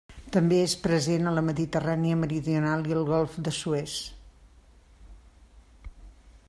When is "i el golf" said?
2.93-3.37